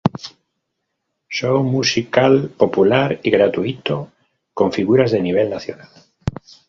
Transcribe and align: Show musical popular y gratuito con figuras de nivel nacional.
Show 1.29 1.61
musical 1.63 2.47
popular 2.57 3.19
y 3.21 3.29
gratuito 3.29 4.11
con 4.51 4.71
figuras 4.73 5.11
de 5.11 5.21
nivel 5.21 5.51
nacional. 5.51 5.89